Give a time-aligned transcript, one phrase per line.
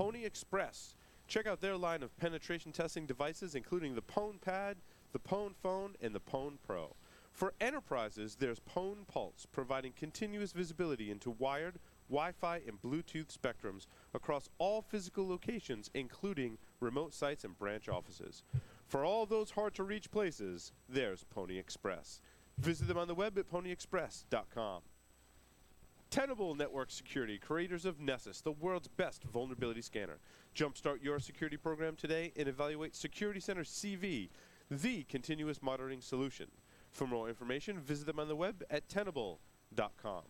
[0.00, 0.94] Pwnie Express.
[1.28, 4.78] Check out their line of penetration testing devices, including the Pwn Pad,
[5.12, 6.96] the Pwn Phone, and the Pwn Pro.
[7.32, 11.78] For enterprises, there's Pwn Pulse, providing continuous visibility into wired,
[12.08, 18.42] Wi Fi, and Bluetooth spectrums across all physical locations, including remote sites and branch offices.
[18.86, 22.22] For all those hard to reach places, there's Pwnie Express.
[22.56, 24.80] Visit them on the web at pwnieexpress.com.
[26.10, 30.18] Tenable Network Security, creators of Nessus, the world's best vulnerability scanner.
[30.56, 34.28] Jumpstart your security program today and evaluate Security Center CV,
[34.68, 36.48] the continuous monitoring solution.
[36.90, 40.22] For more information, visit them on the web at tenable.com.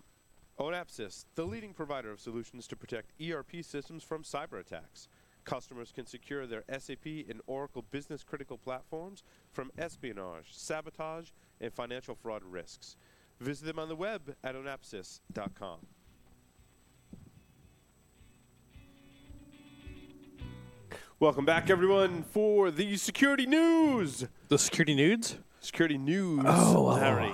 [0.59, 5.09] Onapsis, the leading provider of solutions to protect ERP systems from cyber attacks.
[5.45, 12.15] Customers can secure their SAP and Oracle business critical platforms from espionage, sabotage, and financial
[12.15, 12.97] fraud risks.
[13.41, 15.79] Visit them on the web at onapsis.com.
[21.19, 24.27] Welcome back, everyone, for the security news.
[24.49, 25.37] The security nudes?
[25.61, 26.45] Security news.
[26.47, 27.33] Oh, Larry.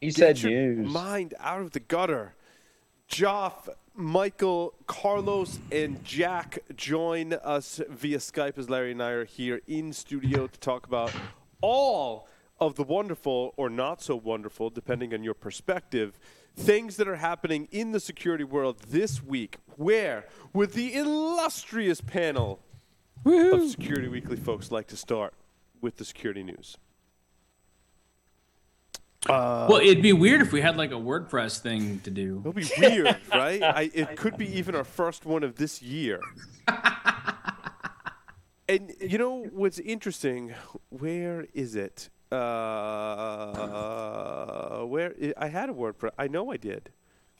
[0.00, 0.88] He Get said your news.
[0.88, 2.34] Mind out of the gutter.
[3.08, 9.60] Joff, Michael, Carlos, and Jack join us via Skype as Larry and I are here
[9.66, 11.12] in studio to talk about
[11.60, 12.28] all
[12.60, 16.18] of the wonderful or not so wonderful, depending on your perspective,
[16.56, 19.56] things that are happening in the security world this week.
[19.76, 22.60] Where would the illustrious panel
[23.24, 25.34] of Security Weekly folks like to start
[25.80, 26.76] with the security news?
[29.28, 32.40] Uh, well, it'd be weird if we had like a WordPress thing to do.
[32.40, 33.62] It'll be weird, right?
[33.62, 36.20] I, it could be even our first one of this year.
[38.68, 40.54] and you know what's interesting?
[40.88, 42.08] Where is it?
[42.32, 43.80] Uh,
[44.84, 46.10] where i I had a WordPress.
[46.18, 46.90] I know I did.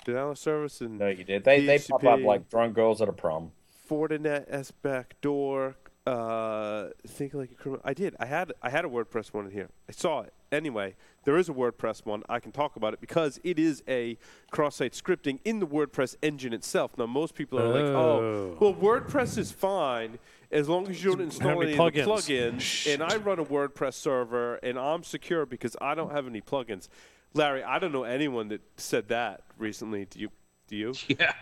[0.05, 1.44] Denial of service and No, you did.
[1.44, 3.52] They they pop up like drunk girls at a prom.
[3.88, 5.76] Fortinet S backdoor.
[6.06, 7.82] Uh, think like a criminal.
[7.84, 8.16] I did.
[8.19, 9.69] I had I had a WordPress one in here.
[9.88, 10.32] I saw it.
[10.50, 12.25] Anyway, there is a WordPress one.
[12.28, 14.19] I can talk about it because it is a
[14.50, 16.98] cross-site scripting in the WordPress engine itself.
[16.98, 20.19] Now, most people are like, "Oh, well, WordPress is fine
[20.50, 23.94] as long as you don't install many any plugins." plugins." And I run a WordPress
[23.94, 26.88] server, and I'm secure because I don't have any plugins.
[27.34, 30.06] Larry, I don't know anyone that said that recently.
[30.06, 30.31] Do you?
[30.69, 30.94] Do you?
[31.19, 31.33] Yeah.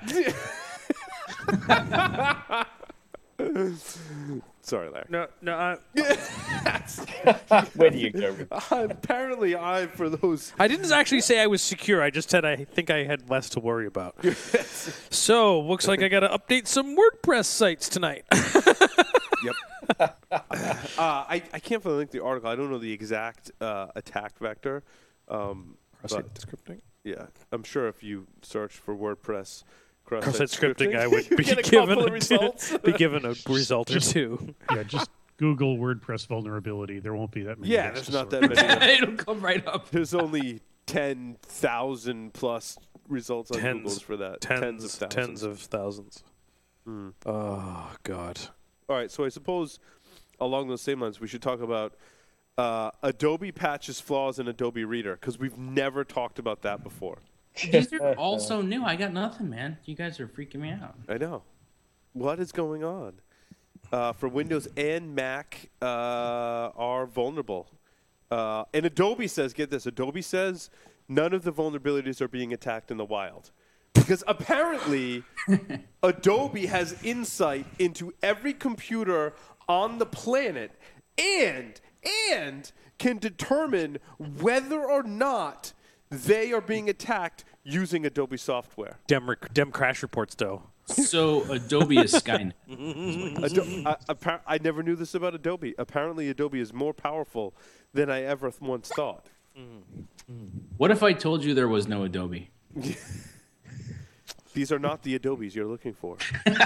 [4.62, 5.06] Sorry, Larry.
[5.08, 5.54] No, no.
[5.54, 5.76] I,
[7.74, 8.32] Where do you go?
[8.32, 10.52] with- Apparently, I for those.
[10.58, 12.02] I didn't actually say I was secure.
[12.02, 14.16] I just said I think I had less to worry about.
[15.10, 18.24] so, looks like I got to update some WordPress sites tonight.
[19.44, 19.54] Yep.
[20.00, 20.08] uh,
[20.98, 22.50] I I can't find the link to the article.
[22.50, 24.82] I don't know the exact uh, attack vector.
[25.28, 26.80] Um, but scripting.
[27.04, 29.64] yeah, I'm sure if you search for WordPress
[30.08, 32.76] Cross-site scripting, I would be get a given of a, results.
[32.78, 34.54] be given a result or two.
[34.74, 36.98] Yeah, just Google WordPress vulnerability.
[36.98, 37.72] There won't be that many.
[37.72, 38.92] yeah, there's not that many.
[38.94, 39.90] It'll come right up.
[39.90, 42.76] There's only ten thousand plus
[43.08, 44.40] results on Tens, Google's for that.
[44.40, 45.14] Tens, of thousands.
[45.14, 46.24] tens of thousands.
[47.26, 48.40] Oh God.
[48.88, 49.78] All right, so I suppose
[50.40, 51.94] along those same lines, we should talk about
[52.56, 57.18] uh, Adobe patches flaws in Adobe Reader because we've never talked about that before.
[57.62, 58.84] These are all so new.
[58.84, 59.78] I got nothing, man.
[59.84, 60.94] You guys are freaking me out.
[61.08, 61.42] I know.
[62.12, 63.14] What is going on?
[63.92, 67.70] Uh, for Windows and Mac uh, are vulnerable.
[68.30, 70.68] Uh, and Adobe says, get this, Adobe says
[71.08, 73.50] none of the vulnerabilities are being attacked in the wild.
[73.94, 75.24] Because apparently,
[76.02, 79.32] Adobe has insight into every computer
[79.68, 80.72] on the planet
[81.18, 81.80] and
[82.30, 85.72] and can determine whether or not
[86.10, 88.98] they are being attacked using Adobe software.
[89.06, 90.62] Dem, rec- dem crash reports though.
[90.86, 92.52] So Adobe is Skynet.
[93.44, 95.74] Ado- I, appar- I never knew this about Adobe.
[95.78, 97.52] Apparently, Adobe is more powerful
[97.92, 99.26] than I ever th- once thought.
[100.78, 102.48] What if I told you there was no Adobe?
[104.54, 106.16] These are not the Adobes you're looking for.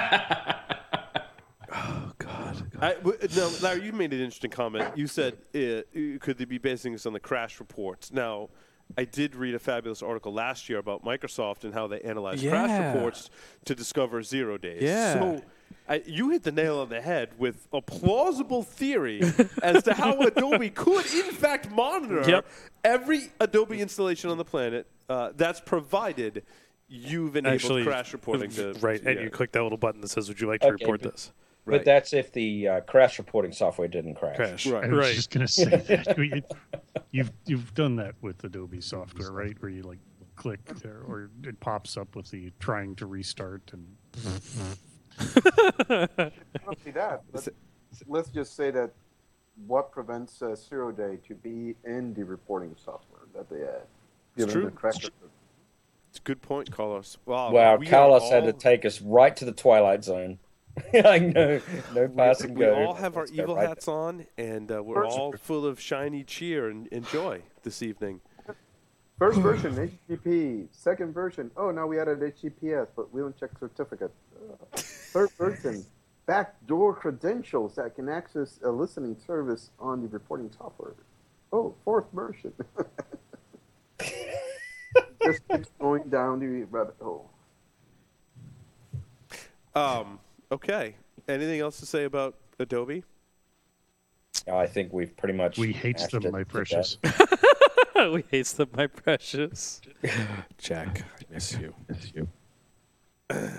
[1.75, 2.63] Oh God.
[2.81, 4.95] I, w- no, Larry, you made an interesting comment.
[4.95, 5.81] You said, uh,
[6.21, 8.13] could they be basing this on the crash reports?
[8.13, 8.51] Now,
[8.97, 12.95] I did read a fabulous article last year about Microsoft and how they analyze crash
[12.95, 13.31] reports
[13.65, 14.83] to discover zero days.
[14.83, 15.15] Yeah.
[15.15, 15.43] So
[15.89, 19.21] I, you hit the nail on the head with a plausible theory
[19.63, 22.47] as to how Adobe could, in fact, monitor Yep.
[22.85, 24.87] every Adobe installation on the planet.
[25.09, 26.45] Uh, that's provided
[26.89, 29.25] you've enabled Actually, crash reporting to right, and yeah.
[29.25, 31.33] you click that little button that says, "Would you like to Okay, report this?"
[31.65, 31.79] Right.
[31.79, 34.37] But that's if the uh, crash reporting software didn't crash.
[34.37, 34.67] Crash.
[34.67, 34.85] Right.
[34.85, 35.15] I was Right.
[35.15, 36.43] just gonna say that We-
[37.13, 39.57] you've you've done that with Adobe software, right?
[39.63, 40.01] Where you like
[40.35, 43.97] click there, or it pops up with the trying to restart, and
[45.89, 46.11] Not
[46.67, 47.49] only that, but
[48.09, 48.91] let's just say that
[49.67, 53.83] what prevents uh, Zero Day to be in the reporting software that they add?
[54.37, 54.65] Given true.
[54.65, 55.31] the track It's record.
[56.11, 57.19] It's a good point, Carlos.
[57.27, 57.53] Wow.
[57.53, 60.39] Wow, we are Carlos had to take us right to the twilight zone.
[60.95, 61.61] like no,
[61.95, 64.83] no pass and We all have our Let's go evil right hats on, and uh,
[64.83, 68.21] we're First- all full of shiny cheer and, and joy this evening.
[69.19, 69.75] First version,
[70.09, 70.67] HTTP.
[70.73, 74.11] Second version, oh, now we added HTTPS, but we don't check certificate.
[74.35, 75.85] Uh, third version,
[76.27, 80.95] backdoor credentials that can access a listening service on the reporting software.
[81.53, 82.53] Oh, fourth version.
[85.23, 87.31] Just keeps going down the rabbit hole.
[89.75, 90.19] Um,
[90.53, 90.95] okay.
[91.29, 93.05] Anything else to say about Adobe?
[94.49, 95.59] Uh, I think we've pretty much.
[95.59, 96.99] We hates them, my precious.
[97.97, 99.81] we hates them, my precious.
[100.59, 101.75] Jack, I miss you.
[101.89, 102.29] Miss you.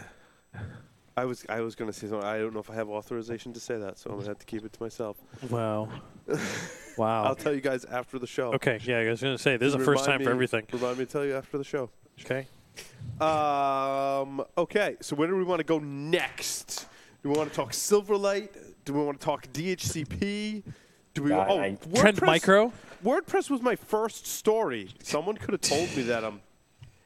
[1.16, 2.28] I was I was going to say something.
[2.28, 4.40] I don't know if I have authorization to say that, so I'm going to have
[4.40, 5.18] to keep it to myself.
[5.50, 5.90] Wow.
[6.96, 7.24] Wow.
[7.24, 8.54] I'll tell you guys after the show.
[8.54, 10.68] okay, yeah, I was gonna say this is the first Remind time for me- everything.
[10.72, 11.90] Remind me to tell you after the show.
[12.22, 12.46] Okay.
[13.22, 16.88] Um, okay, so where do we want to go next?
[17.22, 18.50] Do we want to talk Silverlight?
[18.86, 20.64] Do we want to talk DHCP?
[21.14, 21.32] Do we?
[21.32, 22.74] I- oh, I- Trend WordPress- Micro.
[23.06, 24.90] WordPress was my first story.
[25.04, 26.42] Someone could have told me that I'm.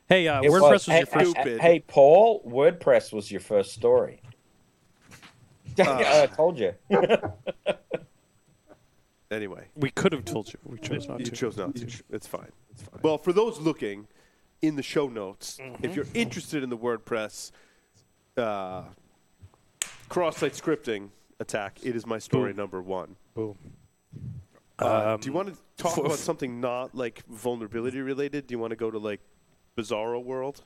[0.10, 1.26] Hey, uh, WordPress was, hey, your first.
[1.26, 1.62] hey, Stupid.
[1.62, 4.22] Hey, Paul, WordPress was your first story.
[5.78, 5.84] Uh,
[6.24, 6.74] I told you.
[9.30, 10.60] Anyway, We could have told you.
[10.64, 11.32] We chose not you to.
[11.36, 11.86] chose not to.
[12.12, 12.48] It's fine.
[12.72, 13.02] It's fine.
[13.04, 14.08] Well, for those looking
[14.62, 17.52] in the show notes, if you're interested in the WordPress
[18.38, 18.84] uh,
[20.10, 21.10] cross-site scripting
[21.40, 22.58] attack, it is my story Boom.
[22.58, 23.16] number one.
[23.34, 23.58] Boom.
[24.80, 28.48] Uh, Um, do you want to talk about something not like vulnerability related?
[28.48, 29.22] Do you want to go to like
[29.78, 30.64] Bizarro World?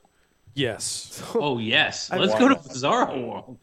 [0.54, 1.22] Yes.
[1.34, 3.58] Oh yes, let's go to Bizarro World.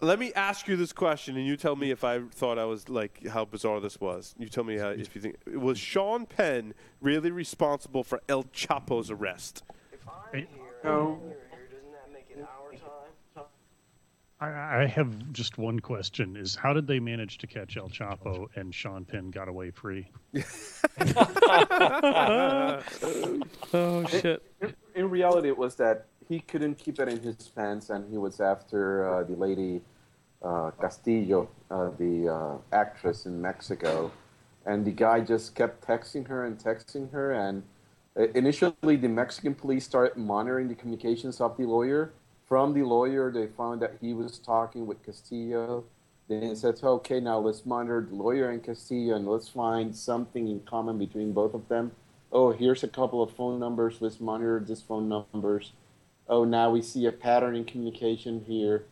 [0.00, 2.88] Let me ask you this question, and you tell me if I thought I was
[2.88, 4.34] like how bizarre this was.
[4.38, 9.10] You tell me how, if you think was Sean Penn really responsible for El Chapo's
[9.10, 9.64] arrest?
[10.84, 11.20] No,
[14.38, 18.48] I, I have just one question: Is how did they manage to catch El Chapo
[18.54, 20.10] and Sean Penn got away free?
[23.72, 24.42] Oh shit.
[24.94, 28.40] in reality, it was that he couldn't keep it in his pants, and he was
[28.40, 29.82] after uh, the lady
[30.42, 34.10] uh, Castillo, uh, the uh, actress in Mexico,
[34.64, 37.32] and the guy just kept texting her and texting her.
[37.32, 37.62] And
[38.18, 42.12] uh, initially, the Mexican police started monitoring the communications of the lawyer.
[42.46, 45.84] From the lawyer, they found that he was talking with Castillo.
[46.28, 50.48] Then it said, "Okay, now let's monitor the lawyer and Castillo, and let's find something
[50.48, 51.92] in common between both of them."
[52.32, 53.96] oh, here's a couple of phone numbers.
[54.00, 55.72] Let's monitor these phone numbers.
[56.28, 58.84] Oh, now we see a pattern in communication here.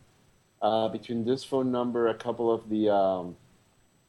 [0.61, 3.35] Uh, between this phone number, a couple of the um,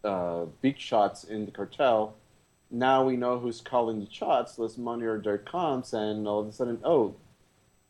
[0.05, 2.14] uh, big shots in the cartel.
[2.70, 4.58] Now we know who's calling the shots.
[4.58, 7.14] Let's monitor their comms, and all of a sudden, oh,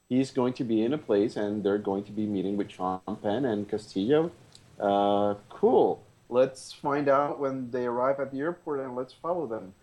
[0.08, 2.76] he's going to be in a place, and they're going to be meeting with
[3.22, 4.32] Penn and Castillo.
[4.80, 6.02] Uh, cool.
[6.28, 9.74] Let's find out when they arrive at the airport, and let's follow them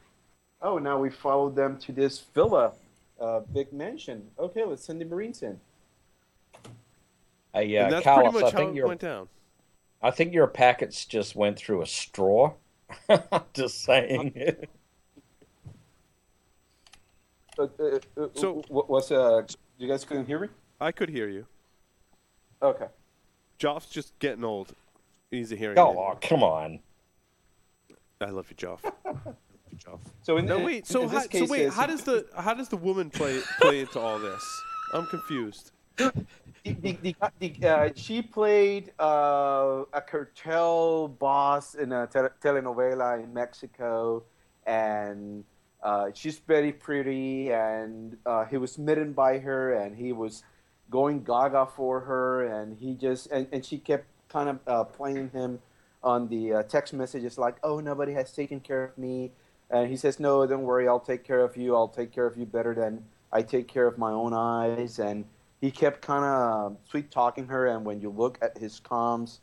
[0.64, 2.74] oh, now we followed them to this villa,
[3.20, 4.30] uh, big mansion.
[4.38, 5.60] Okay, let's send the Marines in.
[7.54, 9.28] Hey, and uh, that's Carlos, pretty I much how think it your went down.
[10.02, 12.54] I think your packets just went through a straw.
[13.54, 14.34] just saying.
[17.60, 19.44] Uh, uh, uh, So- what was uh?
[19.78, 20.48] You guys couldn't hear me?
[20.82, 21.46] I could hear you.
[22.64, 22.88] Okay.
[23.60, 24.74] Joff's just getting old.
[25.30, 25.78] He needs a hearing.
[25.78, 26.22] oh, aid.
[26.22, 26.80] come on.
[28.20, 28.80] I love you, Joff.
[29.78, 30.00] Joff.
[30.22, 30.88] So in No, in- wait.
[30.88, 31.70] So, in how, this so case, wait.
[31.70, 34.44] How does the how does the woman play play into all this?
[34.94, 35.72] I'm confused.
[35.98, 36.26] the,
[36.64, 43.34] the, the, the, uh, she played uh, a cartel boss in a tele- telenovela in
[43.34, 44.24] Mexico,
[44.66, 45.44] and
[45.84, 50.44] uh, she's very pretty, and uh, he was smitten by her, and he was
[50.90, 55.30] going gaga for her, and he just and, and she kept kind of uh, playing
[55.32, 55.60] him
[56.04, 59.32] on the uh, text messages like, "Oh, nobody has taken care of me,"
[59.74, 61.76] and he says, "No, don't worry, I'll take care of you.
[61.76, 65.26] I'll take care of you better than I take care of my own eyes," and
[65.60, 69.40] he kept kind of sweet talking her, and when you look at his comms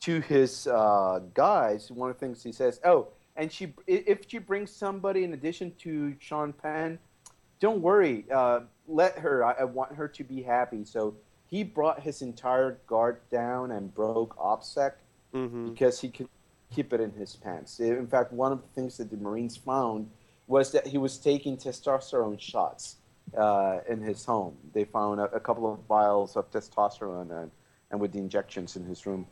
[0.00, 4.38] to his uh, guys, one of the things he says, "Oh, and she, if she
[4.38, 6.98] brings somebody in addition to Sean Penn,
[7.58, 9.44] don't worry, uh, let her.
[9.44, 11.14] I, I want her to be happy." So
[11.46, 14.92] he brought his entire guard down and broke OPSEC
[15.34, 15.70] Mm-hmm.
[15.70, 16.28] because he could
[16.74, 17.80] keep it in his pants.
[17.80, 20.08] In fact, one of the things that the Marines found
[20.46, 22.96] was that he was taking testosterone shots
[23.36, 24.56] uh, in his home.
[24.72, 27.50] They found a, a couple of vials of testosterone and,
[27.90, 29.26] and with the injections in his room.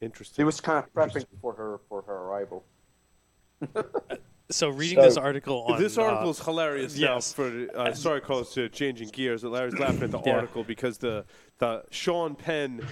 [0.00, 0.42] Interesting.
[0.42, 2.64] He was kind of prepping for her for her arrival.
[4.52, 7.14] So reading So- this article on this uh, article is hilarious now.
[7.14, 7.32] yes.
[7.32, 9.44] For uh, sorry, calls to changing gears.
[9.44, 10.34] Larry's laughing at the Yeah.
[10.36, 11.24] article because the
[11.58, 12.84] the Sean Penn,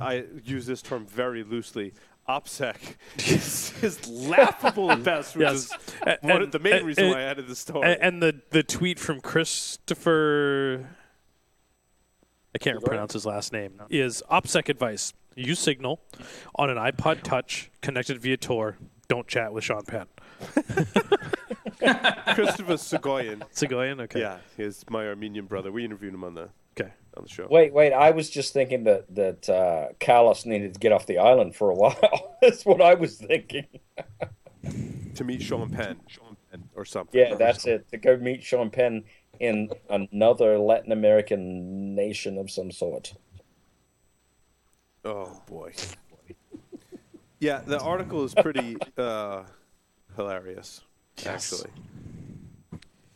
[0.00, 1.94] I use this term very loosely.
[2.28, 2.76] OPSEC
[3.18, 5.54] is, is laughable at best, which Yes.
[5.56, 5.72] is
[6.06, 7.86] A- one of the main and- reason and- why I added the story.
[7.92, 10.88] A- and the the tweet from Christopher
[12.54, 15.12] I can't pronounce his last name is OPSEC advice.
[15.36, 16.00] Use Signal
[16.54, 18.78] on an iPod Touch connected via Tor.
[19.08, 20.06] Don't chat with Sean Penn.
[22.34, 23.42] Christopher Soghoian.
[23.52, 24.00] Soghoian?
[24.02, 24.20] Okay.
[24.20, 25.70] Yeah, he's my Armenian brother.
[25.72, 26.48] We interviewed him on the
[26.80, 26.92] Okay.
[27.16, 27.46] On the show.
[27.48, 27.92] Wait, wait.
[27.92, 31.70] I was just thinking that that uh, Carlos needed to get off the island for
[31.70, 32.36] a while.
[32.42, 33.66] That's what I was thinking.
[35.14, 37.20] To meet Sean Penn, Sean Penn or something.
[37.20, 37.88] Yeah, that's it.
[37.90, 39.04] To go meet Sean Penn
[39.38, 43.14] in another Latin American nation of some sort.
[45.04, 45.72] Oh boy.
[47.38, 49.42] Yeah, the article is pretty uh,
[50.16, 50.80] hilarious,
[51.26, 51.70] actually.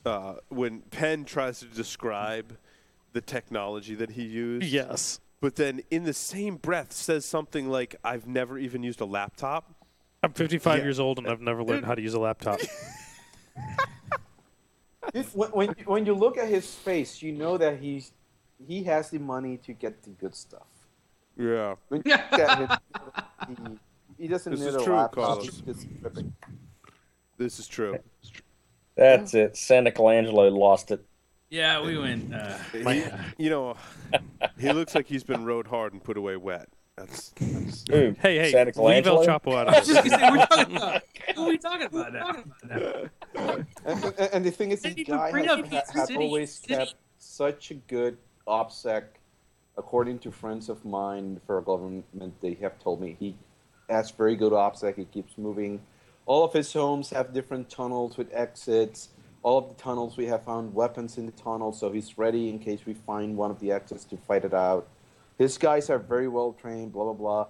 [0.04, 2.56] Uh, when Penn tries to describe
[3.18, 5.18] the technology that he used, Yes.
[5.40, 9.74] but then in the same breath says something like, "I've never even used a laptop."
[10.22, 10.84] I'm 55 Yeah.
[10.84, 12.60] years old and I've never learned how to use a laptop.
[15.14, 18.12] If- when, when you- look at his face, you know that he's
[18.66, 20.66] he has the money to get the good stuff.
[21.36, 23.78] Yeah, When you look at him,
[24.18, 25.24] he, he doesn't This need is a true, laptop.
[25.24, 25.44] Carlos.
[25.44, 26.34] He's just tripping.
[27.36, 27.98] this is true.
[28.96, 29.56] That's it.
[29.56, 31.04] Santa Colangelo lost it.
[31.50, 32.32] Yeah, we went.
[32.34, 33.04] Uh, He,
[33.38, 33.76] you know,
[34.58, 36.68] he looks like he's been rode hard and put away wet.
[36.96, 38.14] That's, that's Who?
[38.20, 39.96] Hey, hey, Santa leave El Chapo out I of was this.
[40.04, 41.02] just say, we're talking about.
[41.36, 42.42] Who are we talking about now?
[42.64, 46.16] And, and, and the thing is, Didn't this guy bring has, up ha, his city-
[46.24, 46.74] always city.
[46.74, 49.04] kept such a good OPSEC,
[49.76, 52.04] according to friends of mine for government,
[52.42, 53.36] they have told me he
[53.88, 54.96] has very good OPSEC.
[54.96, 55.80] He keeps moving.
[56.26, 59.10] All of his homes have different tunnels with exits.
[59.42, 62.58] All of the tunnels we have found weapons in the tunnel, so he's ready in
[62.58, 64.88] case we find one of the exits to fight it out.
[65.38, 67.46] His guys are very well trained, blah blah blah,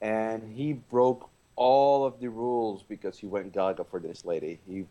[0.00, 4.58] and he broke all of the rules because he went gaga for this lady.
[4.66, 4.84] He,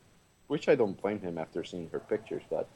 [0.48, 2.68] which I don't blame him after seeing her pictures, but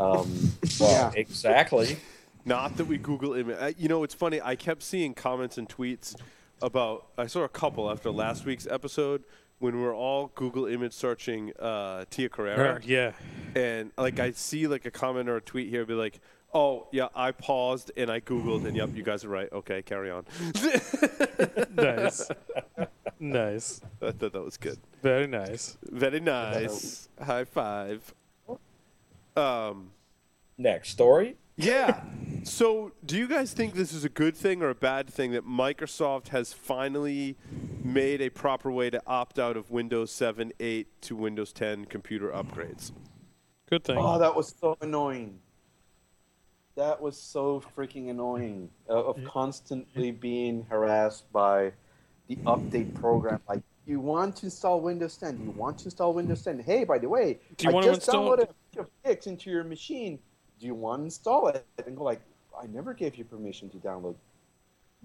[0.00, 1.98] um, Well, yeah, exactly.
[2.44, 3.56] Not that we Google image.
[3.58, 4.40] Uh, you know, it's funny.
[4.40, 6.14] I kept seeing comments and tweets
[6.62, 7.06] about.
[7.18, 9.24] I saw a couple after last week's episode
[9.58, 13.12] when we're all Google image searching uh, Tia Carrere, Yeah.
[13.54, 16.20] and like I see like a comment or a tweet here, be like,
[16.52, 19.50] "Oh yeah, I paused and I Googled, and yep, you guys are right.
[19.52, 20.24] Okay, carry on."
[21.76, 22.30] Nice.
[23.20, 23.80] nice.
[24.00, 24.78] I thought that was good.
[25.02, 25.76] Very nice.
[25.82, 27.08] Very nice.
[27.22, 28.14] High five.
[29.36, 29.90] Um.
[30.58, 31.36] Next story.
[31.56, 32.02] Yeah.
[32.44, 35.46] So, do you guys think this is a good thing or a bad thing that
[35.46, 37.36] Microsoft has finally
[37.82, 42.28] made a proper way to opt out of Windows 7, 8 to Windows 10 computer
[42.30, 42.92] upgrades?
[43.68, 43.96] Good thing.
[43.98, 45.40] Oh, that was so annoying.
[46.76, 51.72] That was so freaking annoying uh, of constantly being harassed by
[52.28, 53.40] the update program.
[53.48, 55.40] Like, you want to install Windows 10?
[55.42, 56.60] You want to install Windows 10?
[56.60, 58.46] Hey, by the way, Do you I want to just install- downloaded a
[58.76, 60.18] bunch of gigs into your machine.
[60.58, 61.66] Do you want to install it?
[61.86, 62.20] And go like,
[62.60, 64.14] I never gave you permission to download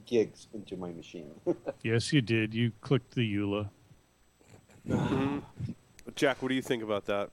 [0.05, 1.31] gigs into my machine.
[1.83, 2.53] Yes, you did.
[2.53, 3.69] You clicked the EULA.
[6.15, 7.29] Jack, what do you think about that?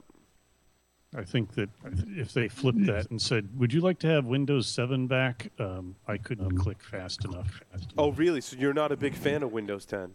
[1.16, 1.70] I think that
[2.16, 5.96] if they flipped that and said, "Would you like to have Windows 7 back?" Um,
[6.06, 7.62] I couldn't click fast enough.
[7.72, 8.40] Fast Oh, really?
[8.40, 10.12] So you're not a big fan of Windows 10?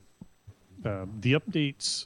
[0.86, 2.06] Uh, the updates,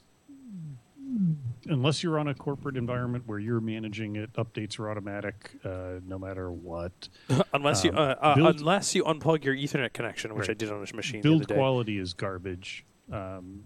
[1.68, 6.18] unless you're on a corporate environment where you're managing it, updates are automatic, uh, no
[6.18, 7.08] matter what.
[7.52, 10.50] unless you um, uh, uh, build- unless you unplug your Ethernet connection, which Right.
[10.50, 11.20] I did on this machine.
[11.20, 11.58] Build the other day.
[11.58, 12.84] quality is garbage.
[13.12, 13.64] Um,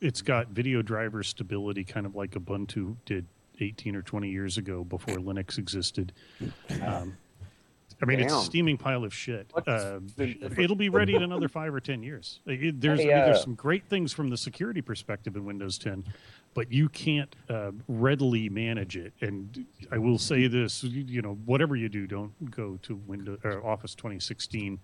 [0.00, 3.26] it's got video driver stability, kind of like Ubuntu did
[3.60, 6.12] 18 or 20 years ago before Linux existed.
[6.80, 7.16] Um,
[8.00, 9.50] I mean, it's a steaming pile of shit.
[9.66, 9.98] Uh,
[10.56, 12.38] it'll be ready in another five or 10 years.
[12.46, 15.44] It- there's, Hey, I mean, there's uh, some great things from the security perspective in
[15.44, 16.04] Windows 10,
[16.54, 19.12] but you can't uh, readily manage it.
[19.20, 23.64] And I will say this: you, know, whatever you do, don't go to Windows or
[23.66, 24.78] Office 2016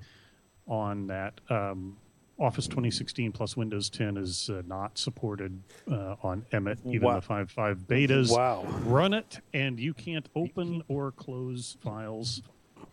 [0.68, 1.40] on that.
[1.50, 1.96] Um,
[2.38, 7.20] Office 2016 plus Windows 10 is uh, not supported uh, on EMET, even Wow.
[7.20, 8.30] the 5.5 betas.
[8.32, 8.64] Wow.
[8.84, 12.42] Run it, and you can't open or close files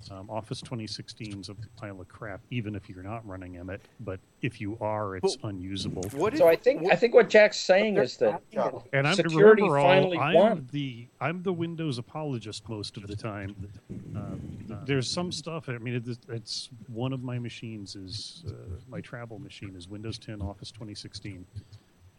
[0.09, 3.79] Um, Office 2016 is a pile of crap, even if you're not running EMET.
[3.99, 6.03] But if you are, it's But unusable.
[6.13, 8.41] What So if- I think what- I think what Jack's saying is that
[8.93, 10.67] And I'm security remember all, finally I'm won.
[10.71, 13.55] the I'm the Windows apologist most of the time.
[14.15, 15.69] Um, there's some stuff.
[15.69, 18.51] I mean, it's, it's one of my machines is uh,
[18.89, 21.45] my travel machine is Windows 10 Office 2016,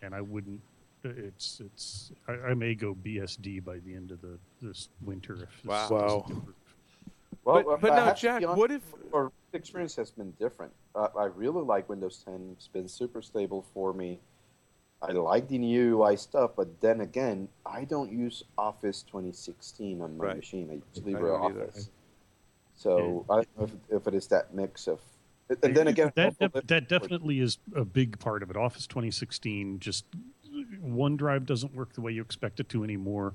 [0.03, 0.61] and I wouldn't.
[1.05, 5.63] It's it's I, I may go BSD by the end of the this winter if
[5.63, 6.25] this Wow.
[7.45, 7.75] Doesn't Wow.
[7.75, 7.81] improve.
[7.81, 8.83] Well, but, but I now, Jack, honest, what if?
[9.13, 10.73] our experience has been different.
[10.95, 12.51] Uh, I really like Windows 10.
[12.53, 14.21] It's been super stable for me.
[15.03, 20.17] I like the new UI stuff, but then again, I don't use Office 2016 on
[20.17, 20.37] my Right.
[20.37, 20.71] machine.
[20.71, 21.67] I use I don't either.
[21.67, 21.89] LibreOffice.
[22.75, 25.01] So I don't know if, if it is that mix of.
[25.63, 28.57] And then again, that def- that definitely is a big part of it.
[28.57, 30.07] Office 2016 just
[30.83, 33.35] OneDrive doesn't work the way you expect it to anymore.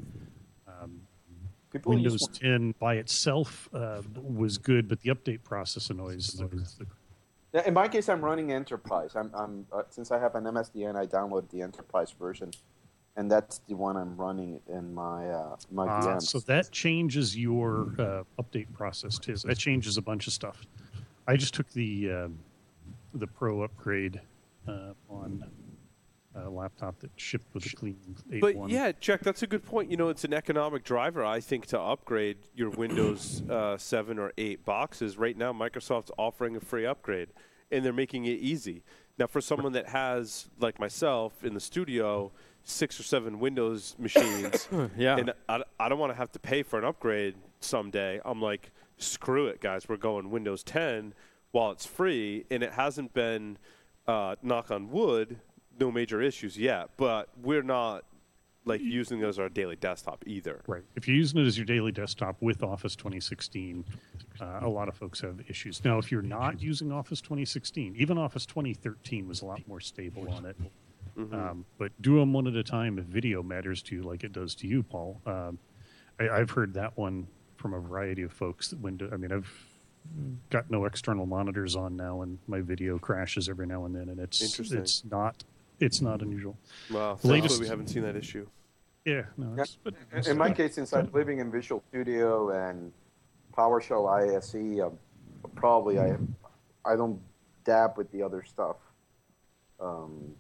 [1.72, 6.48] People Windows use 10 by itself uh, was good, but the update process annoys the,
[6.48, 6.88] the
[7.54, 9.16] Yeah, in my case, I'm running Enterprise.
[9.16, 12.52] I'm, I'm uh, since I have an MSDN, I downloaded the Enterprise version,
[13.18, 16.24] and that's the one I'm running in my uh, my Ah, VMs.
[16.24, 19.36] so that changes your uh, update process too.
[19.44, 20.66] That changes a bunch of stuff.
[21.28, 22.40] I just took the um,
[23.14, 24.22] the Pro upgrade
[24.68, 25.44] uh, on
[26.46, 27.98] a laptop that shipped with a clean
[28.32, 28.40] 8.1.
[28.42, 29.90] But yeah, Jack, that's a good point.
[29.92, 34.32] You know, it's an economic driver, I think, to upgrade your Windows uh, 7 or
[34.38, 35.18] 8 boxes.
[35.18, 37.30] Right now, Microsoft's offering a free upgrade,
[37.72, 38.84] and they're making it easy.
[39.18, 42.32] Now, for someone that has, like myself, in the studio,
[42.64, 44.68] six or seven Windows machines,
[44.98, 45.18] Yeah.
[45.18, 48.22] and I, I don't want to have to pay for an upgrade someday.
[48.24, 49.90] I'm like, screw it, guys.
[49.90, 51.14] We're going Windows 10
[51.52, 53.58] while it's free, and it hasn't been,
[54.08, 55.40] uh, knock on wood,
[55.80, 56.90] no major issues yet.
[56.98, 58.04] But we're not
[58.66, 60.62] like using those as our daily desktop either.
[60.68, 60.84] Right.
[60.96, 63.86] If you're using it as your daily desktop with Office 2016,
[64.42, 65.84] uh, a lot of folks have issues.
[65.86, 70.30] Now, if you're not using Office 2016, even Office 2013 was a lot more stable
[70.32, 70.58] on it.
[71.34, 74.34] Um, but do them one at a time if video matters to you, like it
[74.34, 75.20] does to you, Paul.
[75.26, 75.58] Um,
[76.20, 78.68] I, I've heard that one from a variety of folks.
[78.68, 79.52] That window, I mean, I've
[80.52, 84.20] got no external monitors on now, and my video crashes every now and then, and
[84.20, 85.44] it's it's not
[85.80, 86.58] it's not unusual.
[86.92, 88.48] Well, The thankfully latest- we haven't seen that issue.
[89.06, 92.92] Yeah, no, it's, but In- in my case, since I'm living in Visual Studio and
[93.58, 94.98] PowerShell ISE, um,
[95.56, 96.18] probably I
[96.86, 97.22] I don't
[97.64, 98.78] dab with the other stuff.
[99.80, 100.36] Um,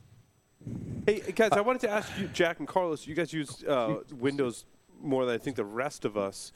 [1.06, 3.08] Hey guys, I wanted to ask you, Jack and Carlos.
[3.08, 4.66] You guys use uh, Windows
[5.02, 6.52] more than I think the rest of us.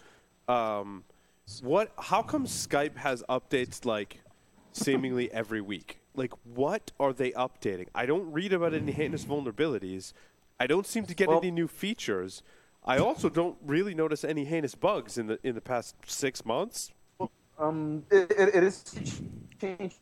[0.49, 1.05] Um,
[1.61, 1.93] what?
[1.97, 4.21] How come Skype has updates like
[4.73, 6.00] seemingly every week?
[6.15, 7.87] Like, what are they updating?
[7.95, 10.13] I don't read about any heinous vulnerabilities.
[10.59, 12.43] I don't seem to get Well- any new features.
[12.83, 16.91] I also don't really notice any heinous bugs in the in the past six months.
[17.59, 18.83] Um, it, it, it is
[19.59, 19.93] changing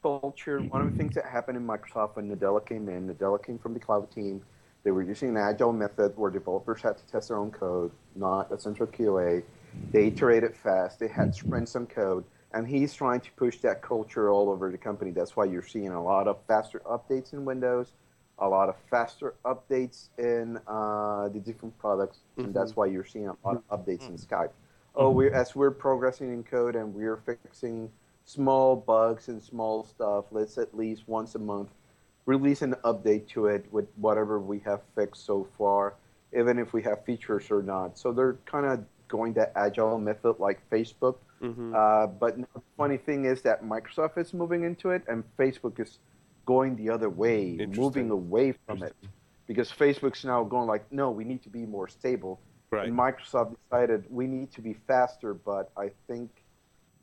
[0.00, 0.60] culture.
[0.60, 3.74] One of the things that happened in Microsoft when Nadella came in, Nadella came from
[3.74, 4.40] the cloud team.
[4.84, 8.52] They were using an agile method where developers had to test their own code, not
[8.52, 9.42] a central QA.
[9.90, 11.00] They iterated fast.
[11.00, 14.78] They had sprints on code, and he's trying to push that culture all over the
[14.78, 15.10] company.
[15.10, 17.92] That's why you're seeing a lot of faster updates in Windows,
[18.38, 22.58] a lot of faster updates in uh, the different products, and mm-hmm.
[22.58, 24.26] that's why you're seeing a lot of updates in mm.
[24.26, 24.50] Skype.
[24.94, 25.16] Oh, mm-hmm.
[25.18, 27.90] we as we're progressing in code and we're fixing
[28.24, 30.26] small bugs and small stuff.
[30.30, 31.70] Let's at least once a month
[32.26, 35.94] release an update to it with whatever we have fixed so far,
[36.38, 37.98] even if we have features or not.
[37.98, 41.16] So they're kind of going that agile method like Facebook.
[41.42, 41.74] Mm-hmm.
[41.74, 45.98] Uh, but the funny thing is that Microsoft is moving into it, and Facebook is
[46.46, 48.94] going the other way, moving away from it,
[49.46, 52.40] because Facebook's now going like, no, we need to be more stable.
[52.70, 52.88] Right.
[52.88, 56.30] And Microsoft decided we need to be faster, but I think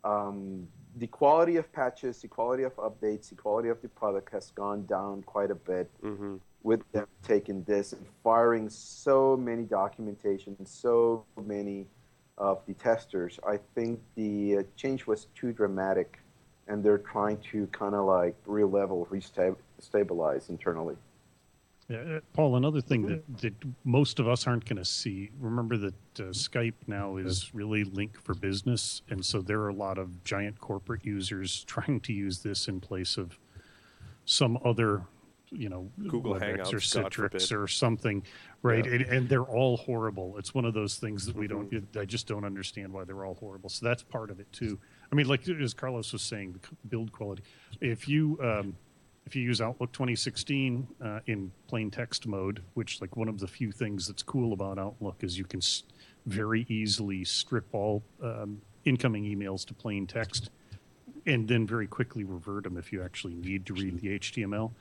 [0.04, 4.52] um, the quality of patches, the quality of updates, the quality of the product has
[4.52, 6.36] gone down quite a bit Mm-hmm.
[6.63, 11.86] with them taking this and firing so many documentation, so many
[12.38, 13.39] of the testers.
[13.47, 16.19] I think the uh, change was too dramatic,
[16.67, 20.95] and they're trying to kind of like re-level, restabilize internally.
[21.89, 23.54] Yeah, uh, Paul, another thing that, that
[23.86, 28.17] most of us aren't going to see, remember that uh, Skype now is really Lync
[28.17, 29.02] for Business.
[29.10, 32.82] And so there are a lot of giant corporate users trying to use this in
[32.82, 33.39] place of
[34.26, 35.04] some other,
[35.51, 38.23] you know, Google or Hangouts, God Citrix or something,
[38.63, 38.86] right?
[38.86, 38.93] Yeah.
[38.93, 40.36] And, and they're all horrible.
[40.38, 41.69] It's one of those things that we Mm-hmm.
[41.77, 43.69] don't, I just don't understand why they're all horrible.
[43.69, 44.77] So that's part of it too.
[45.12, 47.43] I mean, like as Carlos was saying, the build quality.
[47.79, 48.75] If you, um,
[49.25, 53.47] if you use Outlook 2016 uh, in plain text mode, which like one of the
[53.47, 55.83] few things that's cool about Outlook is you can s-
[56.25, 60.49] very easily strip all um, incoming emails to plain text,
[61.25, 64.71] and then very quickly revert them if you actually need to read the HTML.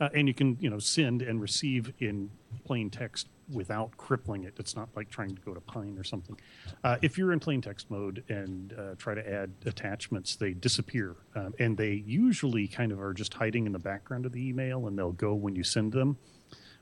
[0.00, 2.30] Uh, and you can, you know, send and receive in
[2.64, 4.54] plain text without crippling it.
[4.58, 6.38] It's not like trying to go to Pine or something.
[6.82, 11.16] Uh, if you're in plain text mode and uh, try to add attachments, they disappear,
[11.34, 14.86] um, and they usually kind of are just hiding in the background of the email,
[14.86, 16.16] and they'll go when you send them,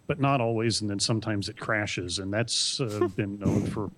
[0.07, 0.81] but not always.
[0.81, 3.91] And then sometimes it crashes, and that's uh, been known for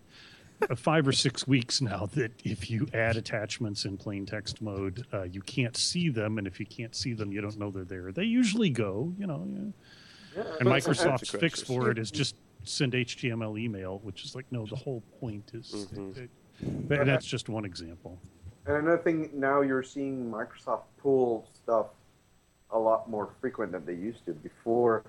[0.77, 5.23] five or six weeks now that if you add attachments in plain text mode, uh,
[5.25, 8.13] you can't see them, and if you can't see them, you don't know they're there.
[8.13, 9.73] They usually go, you know.
[10.37, 10.43] Yeah.
[10.61, 14.67] And Microsoft's it fix for it is just send HTML email, which is like, no,
[14.67, 15.87] the whole point is.
[15.93, 16.29] that-
[16.89, 18.19] but that's just one example.
[18.67, 21.89] And another thing, now you're seeing Microsoft pull stuff
[22.71, 24.33] a lot more frequent than they used to.
[24.33, 25.05] Before,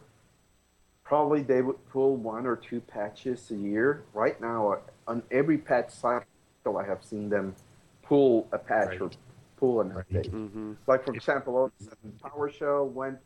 [1.03, 4.03] probably they would pull one or two patches a year.
[4.13, 6.25] Right now, uh, on every patch cycle,
[6.77, 7.55] I have seen them
[8.03, 9.01] pull a patch Right.
[9.01, 9.09] or
[9.57, 10.05] pull an Right.
[10.09, 10.29] update.
[10.29, 10.73] Mm-hmm.
[10.85, 13.17] Like for example, all of a sudden, PowerShell went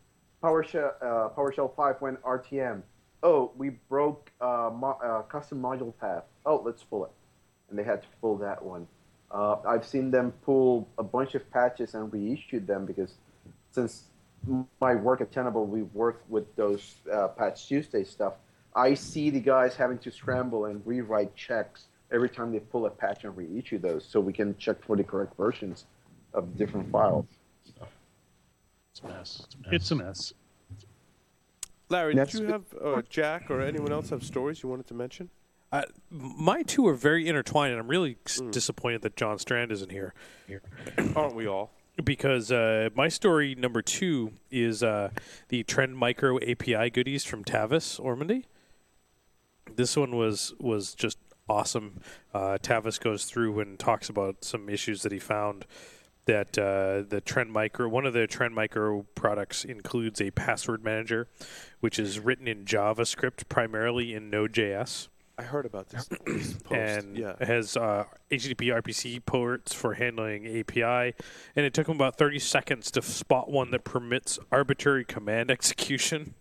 [0.44, 2.82] PowerShell uh, PowerShell 5 went RTM.
[3.24, 6.24] Oh, we broke uh, mo- uh, custom module path.
[6.46, 7.12] Oh, let's pull it,
[7.70, 8.88] and they had to pull that one.
[9.30, 13.14] Uh, I've seen them pull a bunch of patches and reissued them because
[13.70, 14.06] since
[14.82, 18.34] my work at Tenable, we worked with those uh, Patch Tuesday stuff.
[18.76, 22.90] I see the guys having to scramble and rewrite checks every time they pull a
[22.90, 25.86] patch and reissue those, so we can check for the correct versions
[26.34, 27.26] of different files.
[28.94, 29.48] It's a mess.
[29.72, 30.34] It's a mess.
[31.90, 34.94] Larry, That's did you have uh, Jack or anyone else have stories you wanted to
[34.94, 35.30] mention?
[35.72, 38.52] Uh, my two are very intertwined, and I'm really Mm.
[38.52, 40.14] disappointed that John Strand isn't here.
[41.16, 41.72] Aren't we all?
[42.06, 45.10] because uh, my story number two is uh,
[45.50, 48.46] the Trend Micro API goodies from Tavis Ormandy.
[49.76, 51.18] This one was was just
[51.50, 52.00] awesome.
[52.34, 55.66] Uh, Tavis goes through and talks about some issues that he found.
[56.26, 61.28] That uh, the Trend Micro, one of the Trend Micro products includes a password manager,
[61.80, 65.08] which is written in JavaScript primarily in Node.js
[65.42, 66.08] I heard about this,
[66.72, 67.34] and yeah.
[67.40, 71.16] has uh, HTTP RPC ports for handling API.
[71.56, 76.36] And it took him about 30 seconds to spot one that permits arbitrary command execution.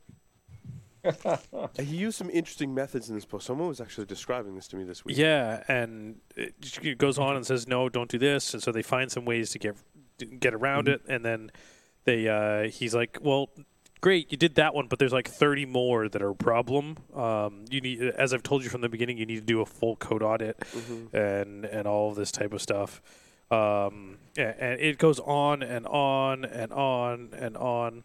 [1.78, 3.46] He used some interesting methods in this post.
[3.46, 5.16] Someone was actually describing this to me this week.
[5.16, 9.10] Yeah, and it goes on and says, "No, don't do this." And so they find
[9.10, 9.76] some ways to get
[10.38, 11.50] get around it, and then
[12.04, 13.50] they uh, he's like, "Well."
[14.02, 16.96] Great, you did that one, but there's like 30 more that are a problem.
[17.14, 19.66] Um, you need, as I've told you from the beginning, you need to do a
[19.66, 20.56] full code audit
[21.12, 23.02] and and all of this type of stuff.
[23.50, 28.04] Um, and it goes on and on and on and on.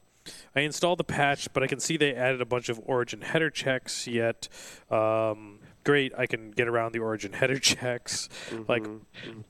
[0.56, 3.50] I installed the patch, but I can see they added a bunch of origin header
[3.50, 4.08] checks.
[4.08, 4.48] Yet,
[4.90, 8.30] um, great, I can get around the origin header checks.
[8.68, 9.42] Like, Mm-hmm.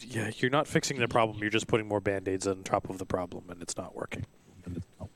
[0.00, 1.38] yeah, you're not fixing the problem.
[1.38, 4.26] You're just putting more band aids on top of the problem, and it's not working.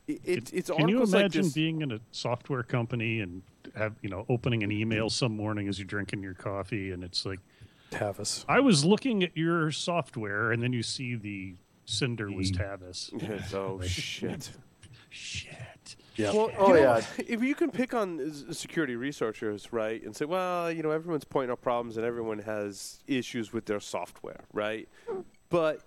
[0.06, 3.42] It, it, it's Can you articles like imagine being in a software company and
[3.76, 7.26] have you know opening an email some morning as you're drinking your coffee and it's
[7.26, 7.40] like
[7.90, 8.44] Tavis.
[8.48, 11.54] I was looking at your software and then you see the
[11.84, 13.10] sender was Tavis.
[13.22, 14.50] Yes, oh shit.
[15.10, 15.96] Shit.
[16.16, 16.32] Yeah.
[16.32, 17.02] Well, Oh, know, yeah.
[17.28, 21.52] If you can pick on security researchers, right, and say, well, you know, everyone's pointing
[21.52, 24.88] out problems and everyone has issues with their software, right?
[25.48, 25.80] But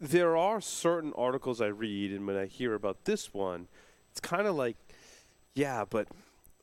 [0.00, 3.68] there are certain articles I read, and when I hear about this one,
[4.10, 4.76] it's kind of like,
[5.54, 6.08] yeah, but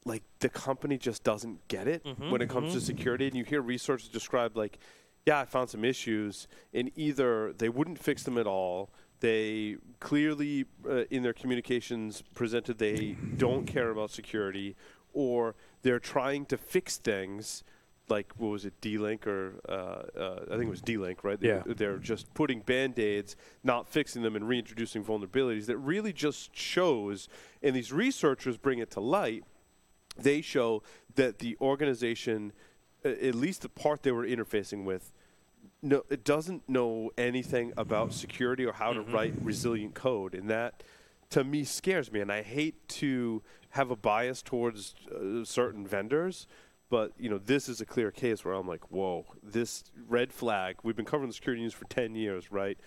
[0.04, 2.86] like the company just doesn't get it mm-hmm, when it comes to mm-hmm.
[2.86, 4.80] security, and you hear researchers describe like,
[5.26, 8.90] yeah, I found some issues, and either they wouldn't fix them at all.
[9.22, 14.76] They clearly, uh, in their communications, presented they don't care about security,
[15.14, 17.64] or they're trying to fix things,
[18.10, 21.40] like what was it, D-Link or uh, uh, I think it was D-Link, right?
[21.40, 21.64] They- Yeah.
[21.66, 25.68] They're just putting band-aids, not fixing them, and reintroducing vulnerabilities.
[25.68, 27.30] That really just shows,
[27.62, 29.44] and these researchers bring it to light.
[30.18, 30.82] They show
[31.16, 32.54] that the organization,
[33.06, 35.14] uh, at least the part they were interfacing with,
[35.82, 40.84] no, it doesn't know anything about security or how to write resilient code, and that
[41.32, 42.20] to me scares me.
[42.20, 43.42] And I hate to
[43.72, 46.46] have a bias towards uh, certain vendors,
[46.90, 50.76] but you know this is a clear case where I'm like, whoa, this red flag.
[50.84, 52.78] We've been covering the security news for ten years, right?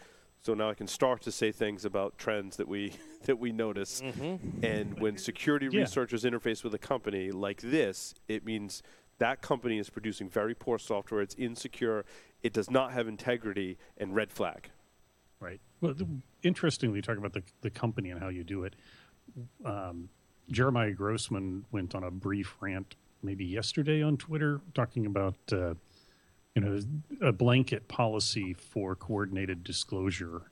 [0.43, 2.93] So now I can start to say things about trends that we
[3.25, 4.03] that we notice.
[4.63, 5.81] And when security Yeah.
[5.81, 8.83] researchers interface with a company like this, it means
[9.19, 11.21] that company is producing very poor software.
[11.23, 12.05] It's insecure.
[12.45, 14.71] It does not have integrity and red flag.
[15.41, 15.61] Right.
[15.81, 16.07] Well, the,
[16.45, 18.77] interestingly, talk about the the company and how you do it.
[19.65, 20.09] Um,
[20.51, 25.75] Jeremiah Grossman went on a brief rant maybe yesterday on Twitter talking about uh,
[26.55, 26.79] you know,
[27.21, 30.43] a blanket policy for coordinated disclosure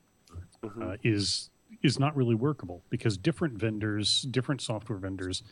[0.81, 1.51] uh, is
[1.83, 5.43] is not really workable because different vendors, different software vendors,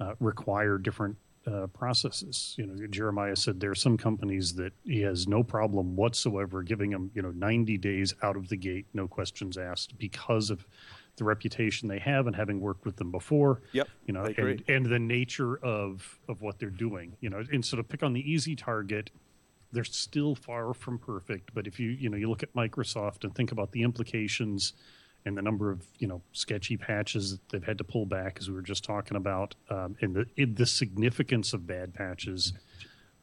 [0.00, 1.16] uh, require different
[1.46, 2.54] uh, processes.
[2.56, 6.90] You know, Jeremiah said there are some companies that he has no problem whatsoever giving
[6.90, 10.66] them, you know, 90 days out of the gate, no questions asked, because of
[11.16, 13.62] the reputation they have and having worked with them before.
[13.72, 17.16] Yep, You know, and and the nature of of what they're doing.
[17.20, 19.10] You know, instead of pick on the easy target,
[19.72, 21.54] they're still far from perfect.
[21.54, 24.72] But if you you know you look at Microsoft and think about the implications
[25.24, 28.48] and the number of you know sketchy patches that they've had to pull back, as
[28.48, 32.52] we were just talking about, um, and the in the significance of bad patches,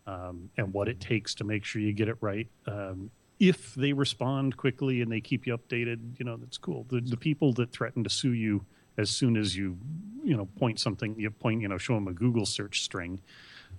[0.08, 2.48] um, and what it takes to make sure you get it right.
[2.68, 6.86] Um, if they respond quickly and they keep you updated, you know that's cool.
[6.90, 8.66] The the people that threaten to sue you
[8.98, 9.78] as soon as you
[10.24, 13.22] you know point something, you point you know show them a Google search string.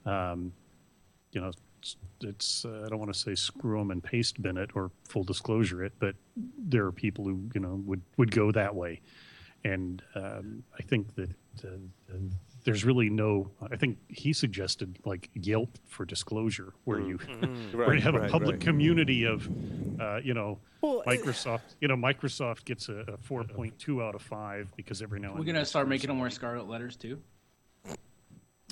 [0.06, 0.52] Um,
[1.32, 1.50] you know,
[2.22, 5.24] it's uh, I don't want to say screw them and paste bin it or full
[5.24, 9.00] disclosure it, but there are people who you know would would go that way,
[9.64, 11.30] and um, I think that
[11.64, 11.68] uh,
[12.64, 13.50] there's really no.
[13.70, 17.16] I think he suggested like Yelp for disclosure, where you
[17.72, 18.60] where you have a public right.
[18.60, 19.48] community of,
[20.00, 20.58] uh, you know.
[20.80, 25.30] Well, Microsoft, you know, Microsoft gets a, a 4.2 out of 5 because every now
[25.30, 27.20] We're then gonna start making them wear scarlet letters too.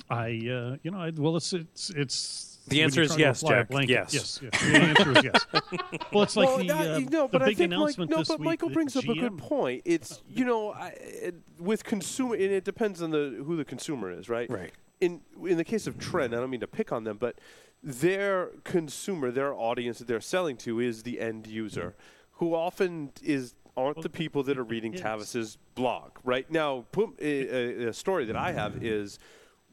[0.09, 2.50] I, uh, you know, I, well, it's it's it's.
[2.67, 3.69] The answer is yes, Jack.
[3.69, 4.13] blanket- Yes.
[4.13, 4.61] yes, yes.
[4.61, 5.45] The answer is yes.
[6.13, 8.11] Well, it's like well, the, that- uh, no, the but I big think Mike, announcement
[8.11, 9.81] no, this but week Michael that brings up a good point.
[9.85, 14.11] It's you know, I, it, with consumer, and it depends on the who the consumer
[14.11, 14.49] is, right?
[14.49, 14.71] Right.
[14.99, 17.39] In in the case of Trend, I don't mean to pick on them, but
[17.81, 21.95] their consumer, their audience that they're selling to is the end user,
[22.33, 25.01] who often is aren't the people that are reading Yes.
[25.01, 26.11] Tavis's blog.
[26.23, 29.17] Right now, put, a, a- a story that I have is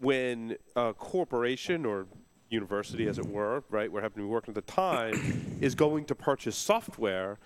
[0.01, 2.07] when a corporation or
[2.51, 5.75] university, as it were, right, where I happen to be working at the time, is
[5.75, 7.39] going to purchase software,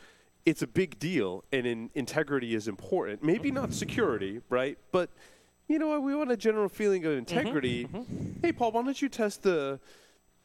[0.45, 3.23] it's a big deal, and in, integrity is important.
[3.23, 5.11] Maybe not security, right, but
[5.69, 6.03] you know, what?
[6.03, 7.85] we want a general feeling of mm-hmm, integrity.
[7.87, 8.41] Mm-hmm.
[8.43, 9.81] Hey, Paul, why don't you test the,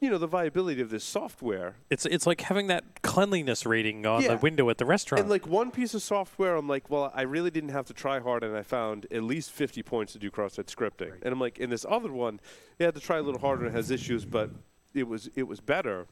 [0.00, 1.76] you know, the viability of this software?
[1.90, 4.34] It's it's like having that cleanliness rating on Yeah.
[4.34, 5.20] the window at the restaurant.
[5.20, 8.20] And like one piece of software, I'm like, well, I really didn't have to try
[8.20, 11.12] hard, and I found at least 50 points to do cross-site scripting.
[11.22, 12.40] And I'm like, in this other one,
[12.78, 14.50] you had to try a little harder and it has issues, but
[14.94, 16.06] it was it was better.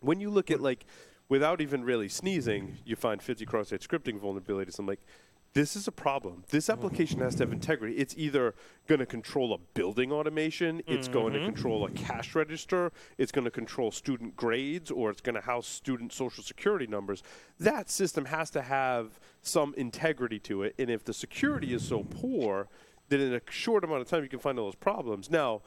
[0.00, 0.84] When you look at like,
[1.30, 4.78] without even really sneezing, you find 50 cross-site scripting vulnerabilities.
[4.78, 5.00] I'm like,
[5.54, 6.44] this is a problem.
[6.50, 6.78] This mm-hmm.
[6.78, 7.94] application has to have integrity.
[7.94, 8.54] It's either
[8.86, 11.52] going to control a building automation, it's going to mm-hmm.
[11.52, 15.66] control a cash register, it's going to control student grades, or it's going to house
[15.66, 17.22] student social security numbers.
[17.58, 20.74] That system has to have some integrity to it.
[20.78, 22.68] And if the security is so poor,
[23.08, 25.30] that in a short amount of time you can find all those problems.
[25.30, 25.62] Now,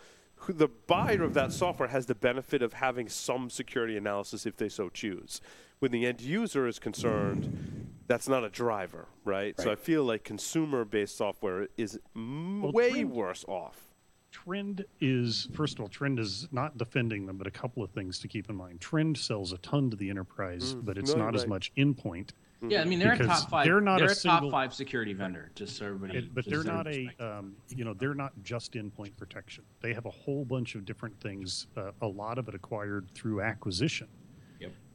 [0.49, 4.69] the buyer of that software has the benefit of having some security analysis if they
[4.69, 5.41] so choose.
[5.79, 9.59] When the end user is concerned, that's not a driver, right?
[9.59, 13.83] So I feel like consumer-based software is m- Well, way trend- worse off.
[14.31, 18.19] Trend is first of all, Trend is not defending them, but a couple of things
[18.19, 18.79] to keep in mind.
[18.81, 21.49] Trend sells a ton to the enterprise, but it's no, not as right.
[21.49, 22.33] much in point.
[22.67, 23.65] Yeah, I mean they're a top five.
[23.65, 25.51] they're not a a, single- top five security vendor.
[25.55, 26.19] Just so everybody.
[26.19, 29.63] It- but they're not a, um, you know, they're not just endpoint protection.
[29.81, 31.67] They have a whole bunch of different things.
[31.75, 34.07] Uh, a lot of it acquired through acquisition.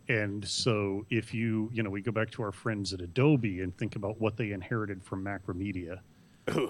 [0.09, 0.19] Yep.
[0.19, 3.77] And so, if you, you know, we go back to our friends at Adobe and
[3.77, 6.01] think about what they inherited from Macromedia,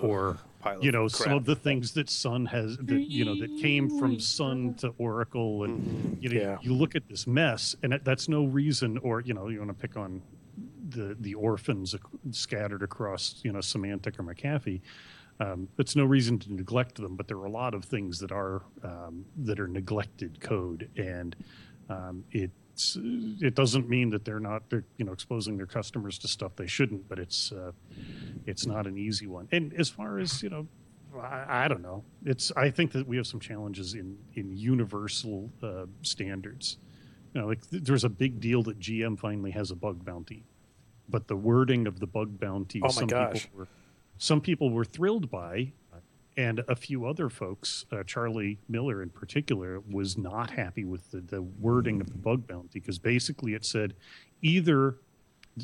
[0.03, 3.35] or Pile you of know, some of the things that Sun has, that you know,
[3.37, 6.59] that came from Sun to Oracle, and you know, Yeah.
[6.61, 9.75] you look at this mess, and that's no reason, or you know, you want to
[9.75, 10.21] pick on
[10.90, 11.95] the the orphans
[12.33, 14.81] scattered across, you know, Symantec or McAfee.
[15.40, 18.31] Um, it's no reason to neglect them, but there are a lot of things that
[18.31, 21.35] are um, that are neglected code, and
[21.88, 22.25] um,
[22.83, 22.99] it's
[23.42, 26.66] it doesn't mean that they're not they're, you know exposing their customers to stuff they
[26.66, 27.73] shouldn't, but it's uh,
[28.47, 29.49] it's not an easy one.
[29.53, 30.66] And as far as you know,
[31.21, 32.05] I, I don't know.
[32.25, 36.79] It's I think that we have some challenges in in universal uh, standards.
[37.35, 40.45] You know, like th- there's a big deal that GM finally has a bug bounty,
[41.09, 43.45] but the wording of the bug bounty, Oh some gosh.
[43.45, 43.68] people were
[44.18, 45.73] some people were thrilled by,
[46.37, 51.21] and a few other folks, uh, Charlie Miller in particular, was not happy with the,
[51.21, 53.95] the wording of the bug bounty because basically it said
[54.40, 54.97] either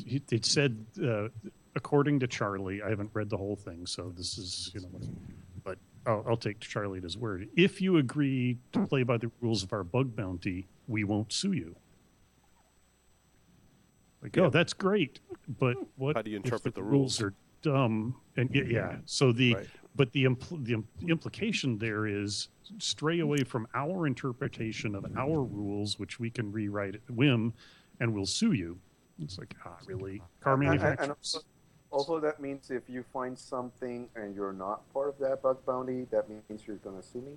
[0.05, 1.29] it said uh,
[1.75, 5.01] according to Charlie, I haven't read the whole thing, so this is you know,
[5.63, 7.49] but I'll, I'll take Charlie at his word.
[7.55, 11.53] If you agree to play by the rules of our bug bounty, we won't sue
[11.53, 11.75] you.
[14.21, 15.19] Like, oh, that's great,
[15.57, 16.15] but what?
[16.15, 17.21] How do you interpret the rules?
[17.21, 18.97] Are dumb, and y- yeah.
[19.05, 19.67] So the Right.
[19.99, 20.81] But the, impl- the,
[21.11, 26.95] implication there is stray away from our interpretation of our rules, which we can rewrite
[26.95, 27.53] at whim,
[27.99, 28.79] and we'll sue you.
[29.21, 30.21] It's like, ah, really?
[30.39, 31.35] Car And- and- and manufacturers.
[31.35, 31.45] also,
[31.91, 36.05] also, that means if you find something and you're not part of that bug bounty,
[36.11, 37.33] that means you're going to sue me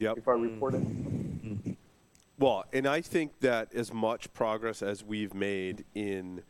[0.00, 0.18] Yep.
[0.18, 1.76] if I report it.
[2.40, 6.42] Well, and I think that as much progress as we've made in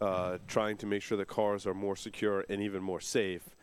[0.00, 3.55] uh, trying to make sure the cars are more secure and even more safe,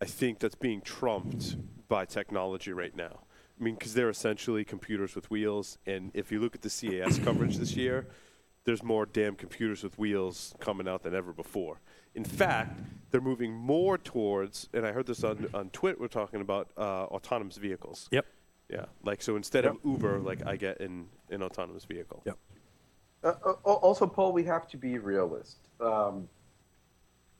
[0.00, 1.56] I think that's being trumped
[1.88, 3.20] by technology right now.
[3.60, 7.18] I mean, because they're essentially computers with wheels, and if you look at the CES
[7.24, 8.06] coverage this year,
[8.64, 11.80] there's more damn computers with wheels coming out than ever before.
[12.14, 15.98] In fact, they're moving more towards, and I heard this on on Twitter.
[16.00, 18.08] We're talking about uh, autonomous vehicles.
[18.10, 18.26] Yep.
[18.68, 22.22] Yeah, like so instead of Uber, like I get in an autonomous vehicle.
[22.24, 22.38] Yep.
[23.22, 25.58] Uh, uh, also, Paul, we have to be realist.
[25.80, 26.28] Um,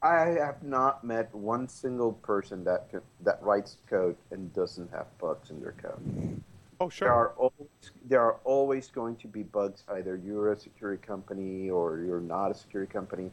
[0.02, 5.06] I have not met one single person that can, that writes code and doesn't have
[5.18, 6.40] bugs in their code.
[6.80, 7.12] Oh There sure.
[7.12, 7.68] are always
[8.08, 9.84] there are always going to be bugs.
[9.88, 13.30] Either you're a security company or you're not a security company.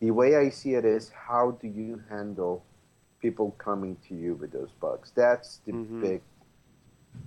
[0.00, 2.64] The way I see it is, how do you handle
[3.20, 5.12] people coming to you with those bugs?
[5.14, 6.00] That's the Mhm.
[6.00, 6.22] big.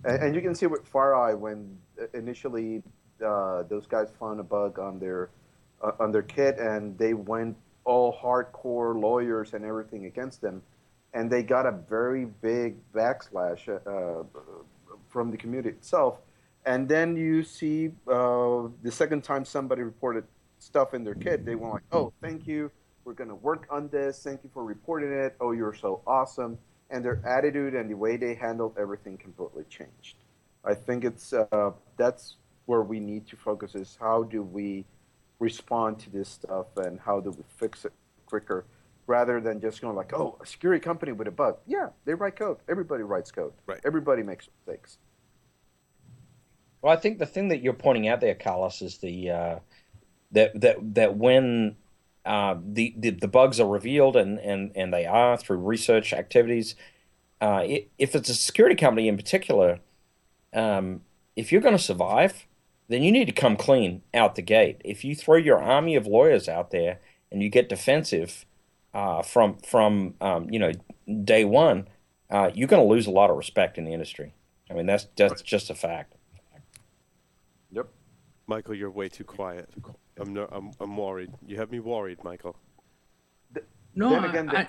[0.03, 2.81] And, and you can see with FireEye when uh, initially
[3.23, 5.29] uh, those guys found a bug on their
[5.81, 10.61] uh, on their kit, and they went all hardcore lawyers and everything against them,
[11.13, 14.23] and they got a very big backslash uh,
[15.07, 16.19] from the community itself.
[16.65, 20.25] And then you see uh, the second time somebody reported
[20.59, 22.69] stuff in their kid, they went like, "Oh, thank you.
[23.05, 24.21] We're gonna work on this.
[24.21, 25.35] Thank you for reporting it.
[25.39, 26.57] Oh, you're so awesome."
[26.91, 30.17] And their attitude and the way they handled everything completely changed.
[30.65, 34.85] I think it's uh, that's where we need to focus: is how do we
[35.39, 37.93] respond to this stuff and how do we fix it
[38.25, 38.65] quicker,
[39.07, 42.35] rather than just going like, "Oh, a security company with a bug." Yeah, they write
[42.35, 42.57] code.
[42.67, 43.53] Everybody writes code.
[43.65, 43.79] Right.
[43.83, 44.97] Everybody makes mistakes.
[46.81, 49.59] Well, I think the thing that you're pointing out there, Carlos, is the uh,
[50.31, 51.75] that that that when
[52.25, 56.75] uh, the, the the bugs are revealed and and and they are through research activities.
[57.41, 59.79] Uh, i if it's a security company in particular,
[60.53, 61.01] um,
[61.35, 62.45] if you're going to survive,
[62.89, 64.81] then you need to come clean out the gate.
[64.83, 66.99] If you throw your army of lawyers out there
[67.31, 68.45] and you get defensive
[68.93, 70.71] uh, from from um, you know
[71.23, 71.87] day one,
[72.29, 74.33] uh, you're going to lose a lot of respect in the industry.
[74.69, 76.15] I mean that's that's just a fact.
[77.71, 77.87] Yep.
[78.47, 79.69] Michael, you're way too quiet.
[80.19, 81.31] I'm no, I'm I'm worried.
[81.45, 82.57] You have me worried, Michael.
[83.95, 84.67] No, Then I, again, I,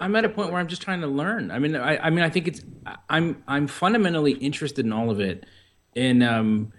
[0.00, 1.50] I'm at a point where I'm just trying to learn.
[1.50, 5.10] I mean, I, I mean, I think it's I- I'm I'm fundamentally interested in all
[5.10, 5.44] of it,
[5.96, 6.72] and um,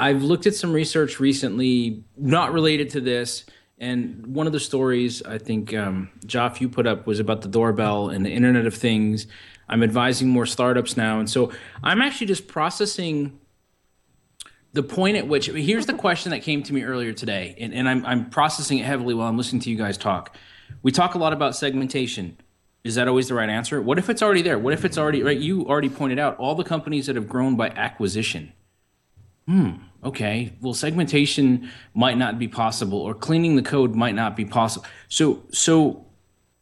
[0.00, 3.44] I've looked at some research recently, not related to this.
[3.78, 7.48] And one of the stories I think um, Joff you put up was about the
[7.48, 9.26] doorbell and the Internet of Things.
[9.68, 13.38] I'm advising more startups now, and so I'm actually just processing
[14.72, 17.54] the point at which I mean, here's the question that came to me earlier today,
[17.58, 20.34] and, and I'm, I'm processing it heavily while I'm listening to you guys talk.
[20.82, 22.38] We talk a lot about segmentation.
[22.84, 23.82] Is that always the right answer?
[23.82, 24.58] What if it's already there?
[24.58, 25.38] What if it's already right?
[25.38, 28.52] You already pointed out all the companies that have grown by acquisition.
[29.46, 29.72] Hmm.
[30.02, 30.52] Okay.
[30.60, 34.86] Well, segmentation might not be possible, or cleaning the code might not be possible.
[35.08, 36.06] So, so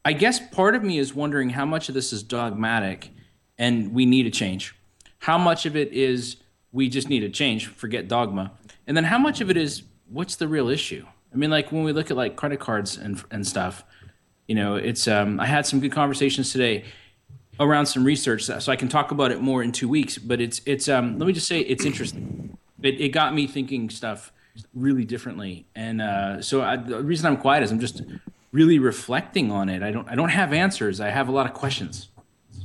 [0.04, 3.10] I guess part of me is wondering how much of this is dogmatic,
[3.56, 4.74] and we need a change.
[5.20, 6.36] How much of it is
[6.72, 8.52] we just need a change, forget dogma,
[8.86, 11.04] and then how much of it is what's the real issue?
[11.32, 13.84] I mean, like when we look at like credit cards and and stuff,
[14.46, 16.84] you know, it's um, I had some good conversations today
[17.60, 20.18] around some research, so I can talk about it more in two weeks.
[20.18, 22.56] But it's it's um, let me just say it's interesting.
[22.82, 24.32] It it got me thinking stuff
[24.74, 28.02] really differently, and uh, so I, the reason I'm quiet is I'm just
[28.52, 29.82] really reflecting on it.
[29.82, 31.00] I don't I don't have answers.
[31.00, 32.08] I have a lot of questions.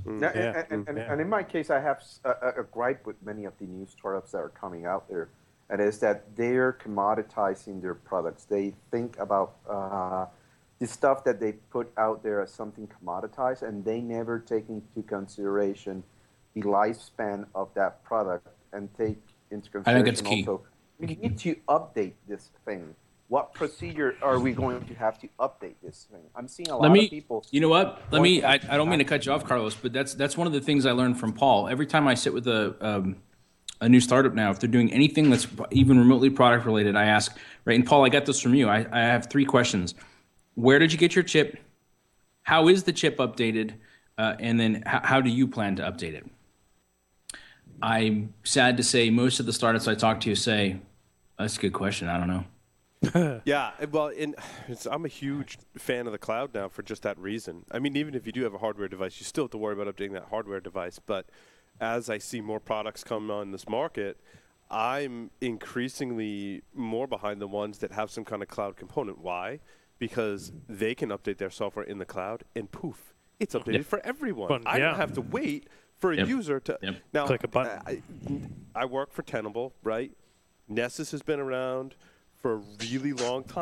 [0.05, 1.11] Yeah, Yeah, and, and, and, yeah.
[1.11, 4.39] and in my case, I have a gripe with many of the new startups that
[4.39, 5.29] are coming out there,
[5.69, 8.43] and is that they're commoditizing their products.
[8.45, 10.25] They think about uh,
[10.79, 15.01] the stuff that they put out there as something commoditized, and they never take into
[15.03, 16.03] consideration
[16.53, 19.17] the lifespan of that product and take
[19.53, 20.45] into consideration I think it's key.
[20.47, 20.65] also
[20.99, 22.95] we need to update this thing.
[23.27, 26.21] What procedure are we going to have to update this thing?
[26.35, 27.45] I'm seeing a lot Let me, of people.
[27.51, 28.01] you know what?
[28.11, 28.43] Let me.
[28.43, 30.61] I, I don't mean to cut you off, Carlos, but that's that's one of the
[30.61, 31.67] things I learned from Paul.
[31.67, 33.15] Every time I sit with a um,
[33.81, 37.35] a new startup now, if they're doing anything that's even remotely product related, I ask,
[37.65, 37.75] right?
[37.75, 38.69] And Paul, I got this from you.
[38.69, 39.95] I, I have three questions:
[40.55, 41.57] Where did you get your chip?
[42.43, 43.75] How is the chip updated?
[44.15, 46.25] Uh, and then how, how do you plan to update it?
[47.83, 50.77] I'm sad to say most of the startups I talk to say,
[51.37, 52.07] that's a good question.
[52.07, 53.41] I don't know.
[53.43, 54.35] Yeah, uh, well, in,
[54.69, 57.65] it's, I'm a huge fan of the cloud now for just that reason.
[57.69, 59.73] I mean, even if you do have a hardware device, you still have to worry
[59.73, 60.99] about updating that hardware device.
[61.05, 61.25] But
[61.81, 64.17] as I see more products come on this market,
[64.71, 69.19] I'm increasingly more behind the ones that have some kind of cloud component.
[69.19, 69.59] Why?
[69.99, 74.47] Because they can update their software in the cloud, and poof, it's updated for everyone.
[74.47, 74.85] Fun, I yeah.
[74.85, 75.67] don't have to wait
[75.99, 76.27] for a Yep.
[76.27, 76.95] user to Yep.
[77.13, 77.81] now Click a button.
[77.85, 78.01] I,
[78.75, 80.11] I work for Tenable, right?
[80.67, 81.95] Nessus has been around
[82.41, 83.61] for a really long time.